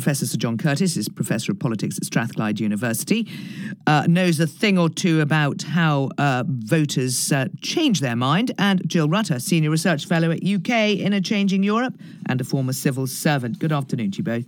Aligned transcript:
Professor 0.00 0.24
Sir 0.24 0.38
John 0.38 0.56
Curtice 0.56 0.96
is 0.96 1.10
Professor 1.10 1.52
of 1.52 1.58
Politics 1.58 1.98
at 1.98 2.06
Strathclyde 2.06 2.58
University, 2.58 3.28
uh, 3.86 4.06
knows 4.08 4.40
a 4.40 4.46
thing 4.46 4.78
or 4.78 4.88
two 4.88 5.20
about 5.20 5.60
how 5.60 6.08
uh, 6.16 6.42
voters 6.46 7.30
uh, 7.30 7.48
change 7.60 8.00
their 8.00 8.16
mind, 8.16 8.50
and 8.58 8.80
Jill 8.88 9.10
Rutter, 9.10 9.38
Senior 9.38 9.68
Research 9.68 10.06
Fellow 10.06 10.30
at 10.30 10.42
UK 10.42 10.98
in 10.98 11.12
a 11.12 11.20
Changing 11.20 11.62
Europe, 11.62 12.00
and 12.30 12.40
a 12.40 12.44
former 12.44 12.72
civil 12.72 13.06
servant. 13.06 13.58
Good 13.58 13.72
afternoon 13.72 14.12
to 14.12 14.18
you 14.18 14.24
both. 14.24 14.44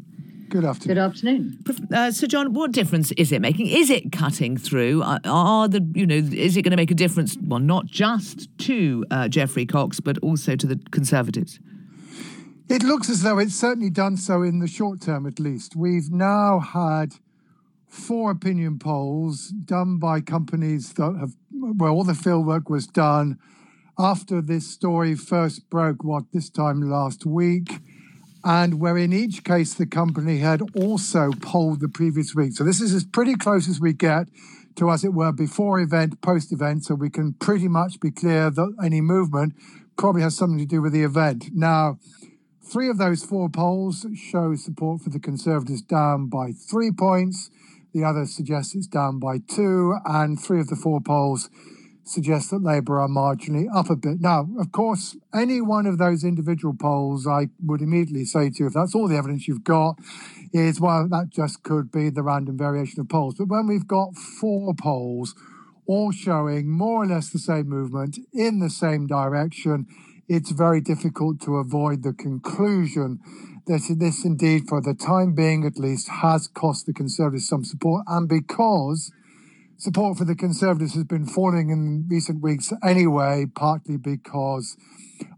Good 0.48 0.64
afternoon. 0.64 0.94
Good 0.94 1.02
afternoon. 1.02 1.88
Uh, 1.92 2.10
Sir 2.12 2.28
John, 2.28 2.54
what 2.54 2.72
difference 2.72 3.12
is 3.12 3.30
it 3.30 3.42
making? 3.42 3.66
Is 3.66 3.90
it 3.90 4.10
cutting 4.10 4.56
through? 4.56 5.02
Are, 5.02 5.20
are 5.26 5.68
the 5.68 5.86
you 5.94 6.06
know 6.06 6.14
is 6.14 6.56
it 6.56 6.62
going 6.62 6.70
to 6.70 6.78
make 6.78 6.90
a 6.90 6.94
difference? 6.94 7.36
Well, 7.42 7.60
not 7.60 7.84
just 7.84 8.48
to 8.60 9.04
uh, 9.10 9.28
Geoffrey 9.28 9.66
Cox, 9.66 10.00
but 10.00 10.16
also 10.18 10.56
to 10.56 10.66
the 10.66 10.80
Conservatives. 10.92 11.58
It 12.72 12.82
looks 12.82 13.10
as 13.10 13.20
though 13.20 13.38
it's 13.38 13.54
certainly 13.54 13.90
done 13.90 14.16
so 14.16 14.40
in 14.40 14.60
the 14.60 14.66
short 14.66 15.02
term, 15.02 15.26
at 15.26 15.38
least. 15.38 15.76
We've 15.76 16.10
now 16.10 16.58
had 16.58 17.16
four 17.86 18.30
opinion 18.30 18.78
polls 18.78 19.48
done 19.48 19.98
by 19.98 20.22
companies 20.22 20.94
that 20.94 21.14
have 21.20 21.34
where 21.50 21.90
all 21.90 22.02
the 22.02 22.14
fieldwork 22.14 22.70
was 22.70 22.86
done 22.86 23.38
after 23.98 24.40
this 24.40 24.70
story 24.70 25.14
first 25.14 25.68
broke. 25.68 26.02
What 26.02 26.32
this 26.32 26.48
time 26.48 26.80
last 26.80 27.26
week 27.26 27.80
and 28.42 28.80
where 28.80 28.96
in 28.96 29.12
each 29.12 29.44
case 29.44 29.74
the 29.74 29.84
company 29.84 30.38
had 30.38 30.62
also 30.74 31.30
polled 31.42 31.80
the 31.80 31.90
previous 31.90 32.34
week. 32.34 32.54
So 32.54 32.64
this 32.64 32.80
is 32.80 32.94
as 32.94 33.04
pretty 33.04 33.34
close 33.34 33.68
as 33.68 33.80
we 33.80 33.92
get 33.92 34.28
to, 34.76 34.90
as 34.90 35.04
it 35.04 35.12
were, 35.12 35.32
before 35.32 35.78
event, 35.78 36.22
post 36.22 36.50
event. 36.52 36.86
So 36.86 36.94
we 36.94 37.10
can 37.10 37.34
pretty 37.34 37.68
much 37.68 38.00
be 38.00 38.10
clear 38.10 38.48
that 38.48 38.74
any 38.82 39.02
movement 39.02 39.52
probably 39.98 40.22
has 40.22 40.38
something 40.38 40.58
to 40.58 40.64
do 40.64 40.80
with 40.80 40.94
the 40.94 41.02
event. 41.02 41.50
Now, 41.52 41.98
three 42.64 42.88
of 42.88 42.98
those 42.98 43.24
four 43.24 43.48
polls 43.48 44.06
show 44.14 44.54
support 44.54 45.02
for 45.02 45.10
the 45.10 45.18
Conservatives 45.18 45.82
down 45.82 46.28
by 46.28 46.52
three 46.52 46.90
points. 46.90 47.50
The 47.92 48.04
other 48.04 48.24
suggests 48.24 48.74
it's 48.74 48.86
down 48.86 49.18
by 49.18 49.38
two, 49.38 49.96
and 50.04 50.40
three 50.40 50.60
of 50.60 50.68
the 50.68 50.76
four 50.76 51.00
polls 51.00 51.50
suggest 52.04 52.50
that 52.50 52.62
Labour 52.62 53.00
are 53.00 53.08
marginally 53.08 53.66
up 53.72 53.90
a 53.90 53.96
bit. 53.96 54.20
Now, 54.20 54.48
of 54.58 54.72
course, 54.72 55.16
any 55.34 55.60
one 55.60 55.86
of 55.86 55.98
those 55.98 56.24
individual 56.24 56.74
polls, 56.74 57.26
I 57.26 57.48
would 57.62 57.80
immediately 57.80 58.24
say 58.24 58.50
to 58.50 58.56
you, 58.58 58.66
if 58.66 58.72
that's 58.72 58.94
all 58.94 59.08
the 59.08 59.16
evidence 59.16 59.46
you've 59.46 59.64
got, 59.64 59.98
is 60.52 60.80
well, 60.80 61.08
that 61.08 61.30
just 61.30 61.62
could 61.62 61.92
be 61.92 62.10
the 62.10 62.22
random 62.22 62.58
variation 62.58 63.00
of 63.00 63.08
polls. 63.08 63.36
But 63.38 63.48
when 63.48 63.66
we've 63.66 63.86
got 63.86 64.16
four 64.16 64.74
polls 64.74 65.34
all 65.86 66.12
showing 66.12 66.70
more 66.70 67.02
or 67.02 67.06
less 67.06 67.30
the 67.30 67.38
same 67.38 67.68
movement 67.68 68.18
in 68.32 68.60
the 68.60 68.70
same 68.70 69.06
direction, 69.06 69.86
it's 70.28 70.50
very 70.50 70.80
difficult 70.80 71.40
to 71.42 71.56
avoid 71.56 72.02
the 72.02 72.12
conclusion 72.12 73.20
that 73.66 73.94
this 73.98 74.24
indeed, 74.24 74.64
for 74.68 74.80
the 74.80 74.94
time 74.94 75.34
being 75.34 75.64
at 75.64 75.78
least, 75.78 76.08
has 76.08 76.48
cost 76.48 76.86
the 76.86 76.92
Conservatives 76.92 77.48
some 77.48 77.64
support. 77.64 78.04
And 78.08 78.28
because 78.28 79.12
support 79.76 80.18
for 80.18 80.24
the 80.24 80.34
Conservatives 80.34 80.94
has 80.94 81.04
been 81.04 81.26
falling 81.26 81.70
in 81.70 82.06
recent 82.08 82.42
weeks 82.42 82.72
anyway, 82.84 83.46
partly 83.54 83.96
because 83.96 84.76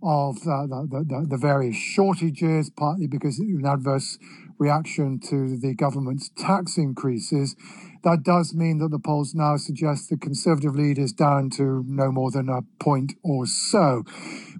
of 0.02 0.36
uh, 0.46 0.66
the, 0.66 1.04
the, 1.06 1.26
the, 1.28 1.36
various 1.36 1.76
shortages, 1.76 2.70
partly 2.70 3.06
because 3.06 3.38
of 3.38 3.46
an 3.46 3.66
adverse 3.66 4.18
reaction 4.58 5.18
to 5.18 5.58
the 5.58 5.74
government's 5.74 6.30
tax 6.38 6.78
increases. 6.78 7.56
That 8.02 8.22
does 8.22 8.54
mean 8.54 8.78
that 8.78 8.90
the 8.90 8.98
polls 8.98 9.34
now 9.34 9.56
suggest 9.56 10.10
the 10.10 10.16
Conservative 10.16 10.74
lead 10.74 10.98
is 10.98 11.12
down 11.12 11.50
to 11.50 11.84
no 11.86 12.12
more 12.12 12.30
than 12.30 12.48
a 12.48 12.62
point 12.82 13.14
or 13.22 13.46
so, 13.46 14.04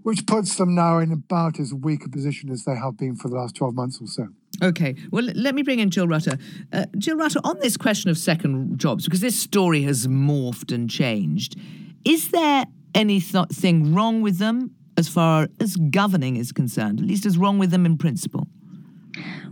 which 0.05 0.27
puts 0.27 0.57
them 0.57 0.75
now 0.75 0.99
in 0.99 1.11
about 1.11 1.59
as 1.59 1.73
weak 1.73 2.05
a 2.05 2.09
position 2.11 2.51
as 2.51 2.65
they 2.65 2.77
have 2.77 2.97
been 2.97 3.17
for 3.17 3.29
the 3.29 3.35
last 3.35 3.57
12 3.57 3.75
months 3.75 4.01
or 4.01 4.07
so. 4.07 4.29
Okay, 4.63 4.95
well, 5.11 5.25
let 5.35 5.55
me 5.55 5.63
bring 5.63 5.79
in 5.81 5.91
Jill 5.91 6.07
Rutter. 6.07 6.39
Uh, 6.73 6.85
Jill 6.99 7.17
Rutter, 7.17 7.41
on 7.43 7.59
this 7.61 7.77
question 7.77 8.11
of 8.11 8.19
second 8.19 8.79
jobs, 8.79 9.05
because 9.05 9.21
this 9.21 9.37
story 9.37 9.83
has 9.83 10.07
morphed 10.07 10.73
and 10.73 10.89
changed, 10.89 11.59
is 12.05 12.29
there 12.29 12.67
anything 12.95 13.95
wrong 13.95 14.21
with 14.21 14.39
them 14.39 14.75
as 14.99 15.09
far 15.09 15.49
as 15.59 15.75
governing 15.77 16.37
is 16.37 16.53
concerned, 16.53 17.01
at 17.01 17.07
least 17.07 17.25
as 17.25 17.39
wrong 17.39 17.59
with 17.59 17.71
them 17.71 17.87
in 17.87 17.97
principle? 17.97 18.47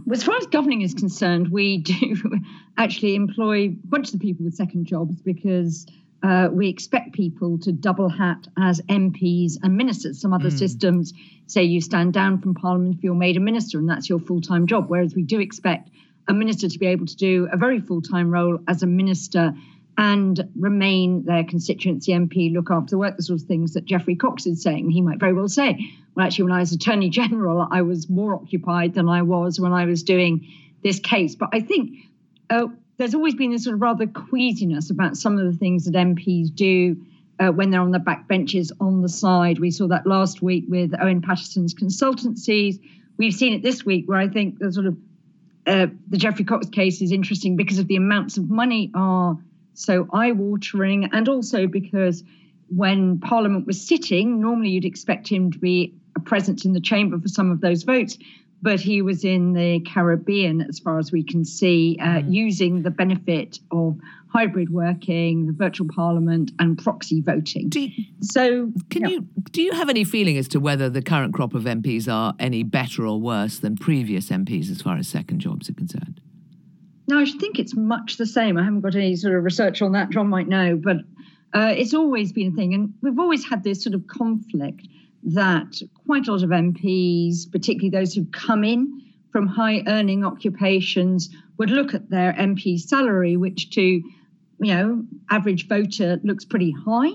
Well, 0.05 0.17
as 0.17 0.23
far 0.23 0.37
as 0.37 0.47
governing 0.47 0.83
is 0.83 0.93
concerned, 0.93 1.49
we 1.49 1.79
do 1.79 2.15
actually 2.77 3.15
employ 3.15 3.57
a 3.57 3.69
bunch 3.69 4.13
of 4.13 4.21
people 4.21 4.45
with 4.45 4.55
second 4.55 4.85
jobs 4.85 5.21
because 5.23 5.87
uh, 6.23 6.49
we 6.53 6.69
expect 6.69 7.13
people 7.13 7.59
to 7.59 7.73
double 7.73 8.09
hat 8.09 8.47
as 8.59 8.81
MPs 8.83 9.59
and 9.63 9.77
ministers. 9.77 10.21
Some 10.21 10.33
other 10.33 10.51
mm. 10.51 10.59
systems 10.59 11.13
say 11.47 11.65
you 11.65 11.81
stand 11.81 12.13
down 12.13 12.41
from 12.41 12.55
Parliament 12.55 12.97
if 12.97 13.05
you're 13.05 13.15
made 13.15 13.37
a 13.37 13.41
minister 13.41 13.79
and 13.79 13.89
that's 13.89 14.09
your 14.09 14.21
full 14.21 14.41
time 14.41 14.67
job, 14.67 14.89
whereas 14.89 15.15
we 15.15 15.23
do 15.23 15.41
expect 15.41 15.91
a 16.29 16.33
minister 16.33 16.69
to 16.69 16.79
be 16.79 16.87
able 16.87 17.07
to 17.07 17.17
do 17.17 17.49
a 17.53 17.57
very 17.57 17.81
full 17.81 18.03
time 18.03 18.31
role 18.31 18.59
as 18.69 18.83
a 18.83 18.87
minister 18.87 19.55
and 19.99 20.49
remain 20.59 21.25
their 21.25 21.45
constituency 21.45 22.13
MP, 22.13 22.53
look 22.53 22.71
after 22.71 22.91
the 22.91 22.99
work, 22.99 23.17
the 23.17 23.23
sort 23.23 23.41
of 23.41 23.47
things 23.47 23.75
that 23.75 23.85
Geoffrey 23.85 24.17
Cox 24.17 24.47
is 24.47 24.63
saying. 24.63 24.91
He 24.91 25.03
might 25.03 25.19
very 25.19 25.35
well 25.35 25.49
say, 25.49 25.79
well, 26.15 26.27
actually, 26.27 26.45
when 26.45 26.53
I 26.55 26.61
was 26.61 26.73
Attorney 26.73 27.11
General, 27.11 27.69
I 27.71 27.83
was 27.83 28.09
more 28.09 28.35
occupied 28.35 28.95
than 28.95 29.09
I 29.09 29.23
was 29.23 29.61
when 29.61 29.73
I 29.73 29.85
was 29.85 30.03
doing 30.03 30.49
this 30.83 30.99
case. 30.99 31.35
But 31.35 31.51
I 31.53 31.61
think 31.61 31.99
uh, 32.49 32.69
there's 32.99 33.15
always 33.15 33.35
been 33.35 33.51
this 33.51 33.65
sort 33.65 33.75
of 33.75 33.83
rather 33.83 34.07
queasiness 34.07 34.91
about 34.91 35.17
some 35.17 35.39
of 35.39 35.51
the 35.51 35.59
things 35.59 35.85
that 35.85 35.95
MPs 35.95 36.55
do 36.55 36.97
uh, 37.39 37.49
when 37.49 37.71
they're 37.71 37.81
on 37.81 37.91
the 37.91 37.99
back 37.99 38.29
benches 38.29 38.73
on 38.81 39.03
the 39.03 39.09
side. 39.09 39.59
We 39.59 39.71
saw 39.71 39.89
that 39.89 40.07
last 40.07 40.43
week 40.43 40.65
with 40.69 40.93
Owen 41.01 41.23
Paterson's 41.23 41.75
consultancies. 41.75 42.79
We've 43.17 43.35
seen 43.35 43.55
it 43.55 43.63
this 43.63 43.85
week 43.85 44.09
where 44.09 44.19
I 44.19 44.29
think 44.29 44.59
the 44.59 44.73
sort 44.73 44.87
of 44.87 44.97
uh, 45.67 45.87
the 46.09 46.17
Geoffrey 46.17 46.45
Cox 46.45 46.69
case 46.69 47.01
is 47.01 47.13
interesting 47.13 47.57
because 47.57 47.79
of 47.79 47.87
the 47.87 47.97
amounts 47.97 48.37
of 48.37 48.51
money 48.51 48.91
are 48.95 49.39
so 49.75 50.09
eye-watering, 50.13 51.11
and 51.13 51.29
also 51.29 51.67
because 51.67 52.25
when 52.69 53.21
Parliament 53.21 53.67
was 53.67 53.81
sitting, 53.81 54.41
normally 54.41 54.71
you'd 54.71 54.85
expect 54.85 55.29
him 55.29 55.53
to 55.53 55.59
be 55.59 55.95
a 56.17 56.21
presence 56.21 56.65
in 56.65 56.73
the 56.73 56.81
chamber 56.81 57.19
for 57.19 57.29
some 57.29 57.51
of 57.51 57.61
those 57.61 57.85
votes 57.85 58.19
but 58.63 58.81
he 58.81 59.03
was 59.03 59.25
in 59.25 59.53
the 59.53 59.81
Caribbean, 59.81 60.63
as 60.63 60.79
far 60.79 60.99
as 60.99 61.11
we 61.11 61.25
can 61.25 61.45
see, 61.45 61.99
uh, 62.01 62.05
mm. 62.05 62.33
using 62.33 62.83
the 62.83 62.91
benefit 62.91 63.59
of 63.73 63.99
hybrid 64.29 64.71
working, 64.71 65.47
the 65.47 65.53
virtual 65.53 65.89
parliament, 65.89 66.53
and 66.61 66.79
proxy 66.79 67.21
voting. 67.21 67.71
You, 67.75 67.91
so, 68.21 68.73
can 68.89 69.03
yeah. 69.03 69.09
you 69.09 69.27
do 69.51 69.63
you 69.63 69.73
have 69.73 69.91
any 69.91 70.05
feeling 70.05 70.39
as 70.39 70.49
to 70.49 70.61
whether 70.61 70.89
the 70.89 71.03
current 71.03 71.35
crop 71.35 71.55
of 71.55 71.65
MPs 71.65 72.11
are 72.11 72.35
any 72.39 72.63
better 72.63 73.05
or 73.07 73.21
worse 73.21 73.59
than 73.59 73.77
previous 73.77 74.31
MPs 74.31 74.71
as 74.71 74.81
far 74.81 74.97
as 74.97 75.09
second 75.09 75.41
jobs 75.41 75.69
are 75.69 75.75
concerned? 75.75 76.21
No, 77.09 77.19
I 77.19 77.25
think 77.25 77.59
it's 77.59 77.75
much 77.75 78.17
the 78.17 78.27
same. 78.27 78.57
I 78.57 78.63
haven't 78.63 78.81
got 78.81 78.95
any 78.95 79.17
sort 79.17 79.35
of 79.35 79.43
research 79.43 79.83
on 79.83 79.93
that. 79.93 80.11
John 80.11 80.29
might 80.29 80.47
know, 80.49 80.77
but 80.77 80.99
uh, 81.53 81.75
it's 81.77 81.95
always 81.95 82.33
been 82.33 82.53
a 82.53 82.55
thing, 82.55 82.75
and 82.75 82.95
we've 83.03 83.19
always 83.19 83.45
had 83.45 83.65
this 83.65 83.83
sort 83.83 83.95
of 83.95 84.07
conflict 84.07 84.87
that 85.25 85.81
quite 86.07 86.27
a 86.29 86.33
lot 86.33 86.43
of 86.43 86.51
MPs, 86.51 87.51
particularly 87.51 87.91
those 87.91 88.15
who 88.15 88.25
come 88.27 88.65
in 88.65 89.03
from 89.31 89.47
high 89.47 89.83
earning 89.87 90.25
occupations, 90.25 91.31
would 91.59 91.71
look 91.71 91.95
at 91.95 92.11
their 92.11 92.33
MP 92.33 92.79
salary, 92.79 93.37
which 93.37 93.71
to 93.71 93.83
you 93.83 94.75
know 94.75 95.05
average 95.31 95.69
voter 95.69 96.21
looks 96.23 96.45
pretty 96.45 96.73
high, 96.73 97.13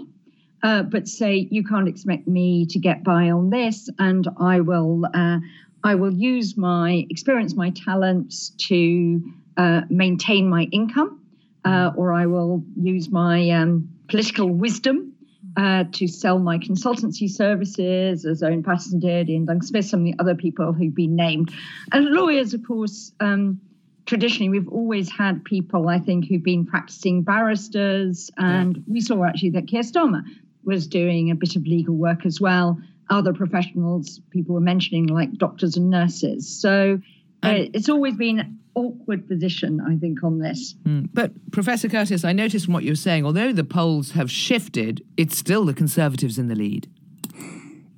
uh, 0.64 0.84
but 0.84 1.08
say 1.08 1.48
you 1.52 1.64
can't 1.64 1.88
expect 1.88 2.28
me 2.28 2.66
to 2.68 2.80
get 2.80 3.04
by 3.04 3.30
on 3.30 3.50
this, 3.50 3.90
and 4.00 4.28
I 4.40 4.62
will 4.62 5.06
uh, 5.14 5.40
I 5.84 5.96
will 5.96 6.14
use 6.14 6.58
my 6.58 7.06
experience, 7.10 7.56
my 7.56 7.72
talents 7.72 8.50
to 8.68 9.22
uh, 9.58 9.82
maintain 9.90 10.50
my 10.50 10.64
income, 10.72 11.22
uh, 11.66 11.92
or 11.96 12.14
I 12.14 12.26
will 12.26 12.64
use 12.76 13.10
my 13.10 13.50
um, 13.52 13.90
political 14.08 14.50
wisdom 14.50 15.14
uh, 15.58 15.86
to 15.92 16.08
sell 16.08 16.38
my 16.38 16.60
consultancy 16.60 17.30
services, 17.30 18.26
as 18.26 18.44
Owen 18.44 18.62
Paterson 18.64 19.00
did, 19.00 19.28
Iain 19.28 19.46
Duncan 19.46 19.68
Smith, 19.68 19.86
some 19.86 20.02
of 20.02 20.06
the 20.06 20.16
other 20.20 20.36
people 20.36 20.72
who've 20.72 20.94
been 20.94 21.16
named. 21.16 21.52
And 21.92 22.06
lawyers, 22.06 22.54
of 22.54 22.66
course, 22.66 23.12
um, 23.20 23.60
traditionally, 24.06 24.50
we've 24.50 24.70
always 24.70 25.10
had 25.10 25.44
people, 25.44 25.90
I 25.90 25.98
think, 25.98 26.28
who've 26.28 26.44
been 26.44 26.66
practicing 26.66 27.24
barristers. 27.24 28.30
And 28.38 28.78
yeah. 28.78 28.84
we 28.88 29.02
saw 29.02 29.26
actually 29.26 29.50
that 29.52 29.68
Keir 29.68 29.82
Starmer 29.82 30.24
was 30.64 30.86
doing 30.86 31.32
a 31.32 31.36
bit 31.36 31.56
of 31.56 31.64
legal 31.64 31.96
work 31.96 32.26
as 32.26 32.40
well. 32.40 32.80
Other 33.10 33.34
professionals, 33.34 34.22
people 34.30 34.54
were 34.54 34.62
mentioning, 34.62 35.08
like 35.08 35.34
doctors 35.34 35.76
and 35.76 35.90
nurses. 35.90 36.48
So 36.48 37.02
uh, 37.44 37.54
it's 37.74 37.90
always 37.90 38.16
been 38.16 38.60
awkward 38.76 39.28
position, 39.28 39.82
I 39.82 39.98
think, 39.98 40.24
on 40.24 40.40
this. 40.40 40.76
Mm. 40.84 41.10
But 41.14 41.52
Professor 41.52 41.90
Curtice, 41.90 42.24
I 42.24 42.34
noticed 42.34 42.66
from 42.66 42.74
what 42.74 42.84
you're 42.84 42.96
saying, 42.96 43.26
although 43.26 43.52
the 43.52 43.64
polls 43.64 44.12
have 44.12 44.30
shifted, 44.30 45.04
it's 45.18 45.38
still 45.38 45.66
the 45.66 45.74
Conservatives 45.74 46.38
in 46.38 46.48
the 46.48 46.56
lead. 46.56 46.88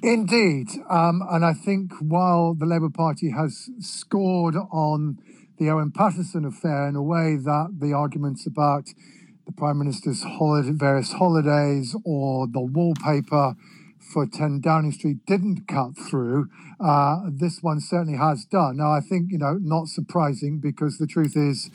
Indeed. 0.01 0.69
Um, 0.89 1.21
and 1.29 1.43
I 1.43 1.53
think 1.53 1.91
while 1.99 2.53
the 2.53 2.65
Labour 2.65 2.89
Party 2.89 3.31
has 3.31 3.69
scored 3.79 4.55
on 4.55 5.19
the 5.57 5.69
Owen 5.69 5.91
Paterson 5.91 6.45
affair 6.45 6.87
in 6.87 6.95
a 6.95 7.03
way 7.03 7.35
that 7.35 7.75
the 7.79 7.91
arguments 7.91 8.47
about 8.47 8.85
the 9.45 9.51
Prime 9.51 9.79
Minister's 9.79 10.23
holiday, 10.23 10.71
various 10.71 11.11
holidays 11.11 11.95
or 12.05 12.47
the 12.47 12.61
wallpaper 12.61 13.55
for 14.11 14.25
10 14.25 14.61
Downing 14.61 14.91
Street 14.91 15.25
didn't 15.25 15.67
cut 15.67 15.97
through. 15.97 16.49
Uh, 16.79 17.21
this 17.29 17.61
one 17.61 17.79
certainly 17.79 18.17
has 18.17 18.45
done. 18.45 18.77
Now, 18.77 18.91
I 18.91 19.01
think, 19.01 19.31
you 19.31 19.37
know, 19.37 19.57
not 19.61 19.87
surprising 19.87 20.59
because 20.59 20.97
the 20.97 21.07
truth 21.07 21.35
is, 21.35 21.69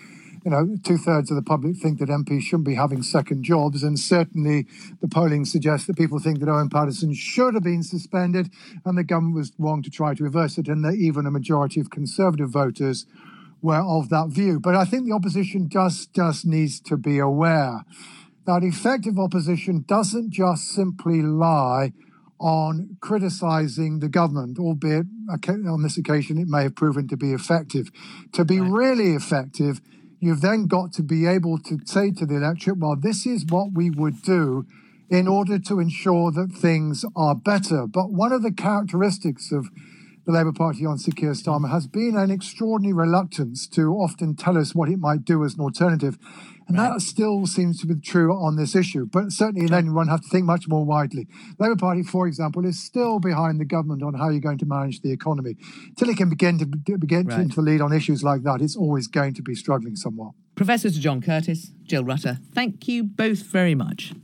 you 0.45 0.51
know, 0.51 0.77
two 0.85 0.99
thirds 0.99 1.31
of 1.31 1.37
the 1.37 1.43
public 1.43 1.77
think 1.77 2.01
that 2.01 2.09
MPs 2.09 2.43
shouldn't 2.43 2.67
be 2.67 2.75
having 2.75 3.03
second 3.03 3.45
jobs. 3.45 3.83
And 3.83 3.99
certainly 3.99 4.67
the 5.01 5.09
polling 5.09 5.45
suggests 5.45 5.87
that 5.87 5.97
people 5.97 6.19
think 6.19 6.41
that 6.41 6.49
Owen 6.49 6.69
Paterson 6.69 7.15
should 7.15 7.55
have 7.55 7.63
been 7.63 7.83
suspended 7.83 8.51
and 8.85 8.99
the 8.99 9.05
government 9.05 9.37
was 9.37 9.53
wrong 9.59 9.83
to 9.83 9.91
try 9.91 10.15
to 10.15 10.23
reverse 10.23 10.59
it. 10.59 10.69
And 10.69 10.85
that 10.85 10.95
even 10.95 11.27
a 11.27 11.31
majority 11.31 11.81
of 11.81 11.91
Conservative 11.91 12.51
voters 12.51 13.07
were 13.63 13.81
of 13.81 14.11
that 14.11 14.29
view. 14.29 14.61
But 14.61 14.75
I 14.75 14.85
think 14.85 15.07
the 15.07 15.15
opposition 15.15 15.69
just, 15.71 16.13
just 16.13 16.45
needs 16.45 16.81
to 16.81 16.97
be 16.97 17.19
aware 17.19 17.85
that 18.47 18.63
effective 18.63 19.19
opposition 19.19 19.85
doesn't 19.87 20.31
just 20.31 20.69
simply 20.69 21.23
lie 21.23 21.93
on 22.39 22.97
criticizing 23.01 24.01
the 24.01 24.09
government, 24.09 24.59
albeit 24.59 25.07
on 25.31 25.83
this 25.83 25.97
occasion 25.97 26.39
it 26.39 26.49
may 26.49 26.65
have 26.65 26.75
proven 26.75 27.09
to 27.09 27.17
be 27.17 27.33
effective. 27.33 27.91
To 28.33 28.45
be 28.45 28.61
right. 28.61 28.71
really 28.71 29.15
effective, 29.15 29.81
you've 30.21 30.41
then 30.41 30.67
got 30.67 30.93
to 30.95 31.03
be 31.03 31.27
able 31.27 31.59
to 31.59 31.79
say 31.85 32.11
to 32.13 32.27
the 32.27 32.37
electorate, 32.37 32.79
well, 32.79 32.97
this 32.97 33.27
is 33.27 33.45
what 33.49 33.73
we 33.73 33.91
would 33.91 34.23
do 34.23 34.67
in 35.11 35.29
order 35.29 35.59
to 35.59 35.81
ensure 35.81 36.31
that 36.33 36.51
things 36.51 37.05
are 37.15 37.35
better. 37.35 37.87
But 37.87 38.11
one 38.13 38.33
of 38.33 38.43
the 38.43 38.53
characteristics 38.53 39.53
of 39.53 39.69
the 40.27 40.33
Labour 40.33 40.53
Party 40.53 40.87
on 40.87 40.99
Sir 40.99 41.13
Keir 41.13 41.33
Starmer 41.33 41.71
has 41.71 41.87
been 41.87 42.17
an 42.17 42.31
extraordinary 42.31 42.95
reluctance 42.95 43.67
to 43.69 43.93
often 43.93 44.35
tell 44.35 44.57
us 44.57 44.75
what 44.75 44.89
it 44.89 44.99
might 44.99 45.25
do 45.25 45.45
as 45.45 45.55
an 45.55 45.61
alternative. 45.61 46.19
And 46.67 46.79
right. 46.79 46.95
that 46.95 47.01
still 47.01 47.47
seems 47.47 47.79
to 47.81 47.87
be 47.87 47.97
true 47.97 48.33
on 48.33 48.57
this 48.57 48.75
issue. 48.75 49.05
But 49.05 49.33
certainly 49.33 49.67
then 49.67 49.93
one 49.93 50.09
has 50.09 50.21
to 50.21 50.29
think 50.29 50.47
much 50.47 50.67
more 50.67 50.85
widely. 50.85 51.29
Labour 51.59 51.77
Party, 51.77 52.03
for 52.03 52.27
example, 52.27 52.65
is 52.65 52.83
still 52.83 53.21
behind 53.21 53.61
the 53.61 53.67
government 53.67 54.03
on 54.03 54.15
how 54.15 54.31
you're 54.31 54.41
going 54.41 54.59
to 54.59 54.67
manage 54.67 55.03
the 55.03 55.13
economy. 55.13 55.57
Until 55.89 56.09
it 56.09 56.17
can 56.17 56.31
begin 56.31 56.59
to 56.59 56.97
begin 56.97 57.27
right. 57.27 57.41
into 57.41 57.57
the 57.57 57.63
lead 57.63 57.83
on 57.83 57.93
issues 57.93 58.25
like 58.25 58.45
that, 58.45 58.63
it's 58.63 58.77
always 58.77 59.09
going 59.09 59.35
to 59.35 59.43
be 59.43 59.55
struggling 59.55 59.95
somewhat. 59.95 60.33
Professor 60.55 60.89
John 60.89 61.21
Curtice, 61.21 61.73
Jill 61.83 62.05
Rutter, 62.05 62.39
thank 62.55 62.89
you 62.89 63.03
both 63.05 63.43
very 63.43 63.75
much. 63.75 64.13